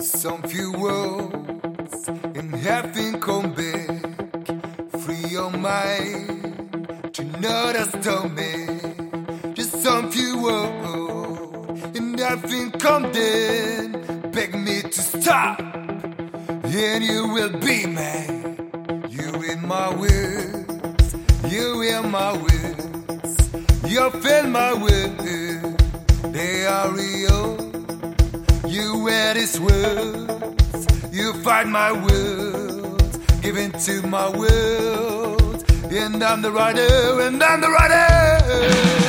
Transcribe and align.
Some 0.00 0.42
few 0.44 0.72
words 0.72 2.08
in 2.08 2.48
heaven 2.52 3.20
come 3.20 3.52
back. 3.52 4.00
Free 5.00 5.28
your 5.28 5.50
mind 5.50 7.12
to 7.12 7.24
not 7.38 7.76
stop 7.76 8.30
me. 8.30 8.66
Just 9.52 9.82
some 9.82 10.10
few 10.10 10.42
words 10.42 11.98
in 11.98 12.16
heaven 12.16 12.70
come 12.70 13.12
then. 13.12 14.30
Beg 14.32 14.54
me 14.54 14.80
to 14.80 15.00
stop, 15.02 15.60
and 15.60 17.04
you 17.04 17.28
will 17.34 17.52
be 17.58 17.84
mine. 17.84 19.06
You 19.10 19.28
in 19.52 19.66
my 19.68 19.94
words, 19.94 21.14
you 21.46 21.82
in 21.82 22.10
my 22.10 22.32
words, 22.32 23.50
you 23.86 24.10
feel 24.10 24.46
my 24.46 24.72
words. 24.82 25.19
Words, 29.60 30.86
you 31.12 31.32
find 31.42 31.70
my 31.70 31.92
words, 31.92 33.18
give 33.42 33.56
into 33.56 34.06
my 34.06 34.28
world. 34.30 35.64
And 35.92 36.22
I'm 36.22 36.42
the 36.42 36.52
writer, 36.52 37.20
and 37.20 37.42
I'm 37.42 37.60
the 37.60 37.68
writer. 37.68 39.00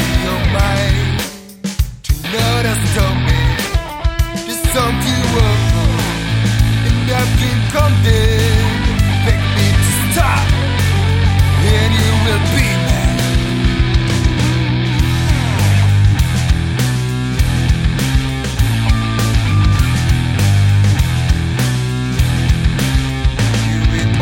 Words 0.00 0.40
mind 0.52 1.20
to. 2.02 2.14
Just 4.46 4.64
some 4.74 4.94
few 5.02 5.20
words 5.34 5.69
you 11.92 12.14
will 12.24 12.44
be 12.54 12.66
mine. 12.86 13.10
You 23.62 23.76
will 23.90 24.14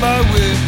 my 0.00 0.20
wings, 0.32 0.67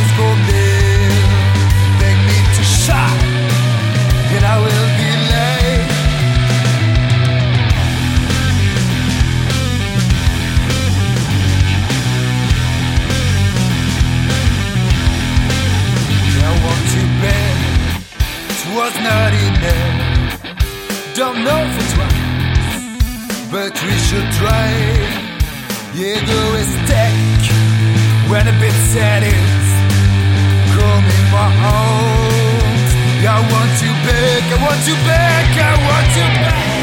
but 23.61 23.83
we 23.83 23.95
should 24.07 24.29
try. 24.39 24.71
Jego 25.93 26.57
jest 26.57 26.77
tech 26.87 27.41
when 28.29 28.47
a 28.47 28.55
bit 28.59 28.77
sad 28.93 29.23
is 29.23 29.67
coming 30.73 31.25
my 31.31 31.49
home. 31.63 32.81
I 33.23 33.39
want 33.51 33.75
you 33.85 33.93
back, 34.07 34.43
I 34.55 34.57
want 34.65 34.87
you 34.87 34.97
back, 35.05 35.49
I 35.57 35.73
want 35.87 36.09
you 36.17 36.27
back. 36.41 36.80